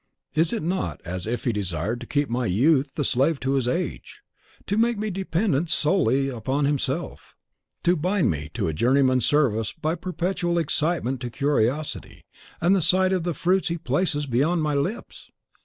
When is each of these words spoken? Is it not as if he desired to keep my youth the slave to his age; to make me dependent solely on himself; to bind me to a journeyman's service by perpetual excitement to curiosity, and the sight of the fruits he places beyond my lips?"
Is 0.33 0.51
it 0.51 0.63
not 0.63 0.99
as 1.05 1.27
if 1.27 1.43
he 1.43 1.51
desired 1.53 2.01
to 2.01 2.07
keep 2.07 2.27
my 2.27 2.47
youth 2.47 2.95
the 2.95 3.03
slave 3.03 3.39
to 3.41 3.53
his 3.53 3.67
age; 3.67 4.21
to 4.65 4.75
make 4.75 4.97
me 4.97 5.11
dependent 5.11 5.69
solely 5.69 6.31
on 6.31 6.65
himself; 6.65 7.35
to 7.83 7.95
bind 7.95 8.31
me 8.31 8.49
to 8.55 8.67
a 8.67 8.73
journeyman's 8.73 9.27
service 9.27 9.73
by 9.73 9.93
perpetual 9.93 10.57
excitement 10.57 11.21
to 11.21 11.29
curiosity, 11.29 12.25
and 12.59 12.75
the 12.75 12.81
sight 12.81 13.13
of 13.13 13.21
the 13.21 13.35
fruits 13.35 13.67
he 13.67 13.77
places 13.77 14.25
beyond 14.25 14.63
my 14.63 14.73
lips?" 14.73 15.29